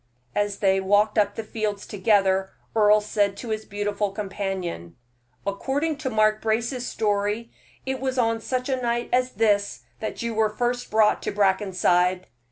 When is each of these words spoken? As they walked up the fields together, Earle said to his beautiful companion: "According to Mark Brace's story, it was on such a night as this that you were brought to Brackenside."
As 0.33 0.57
they 0.57 0.79
walked 0.81 1.19
up 1.19 1.35
the 1.35 1.43
fields 1.43 1.85
together, 1.85 2.49
Earle 2.75 3.01
said 3.01 3.37
to 3.37 3.49
his 3.49 3.65
beautiful 3.65 4.09
companion: 4.09 4.95
"According 5.45 5.97
to 5.97 6.09
Mark 6.09 6.41
Brace's 6.41 6.87
story, 6.87 7.51
it 7.85 7.99
was 7.99 8.17
on 8.17 8.41
such 8.41 8.67
a 8.67 8.81
night 8.81 9.09
as 9.13 9.33
this 9.33 9.83
that 9.99 10.23
you 10.23 10.33
were 10.33 10.57
brought 10.89 11.21
to 11.21 11.31
Brackenside." 11.31 12.25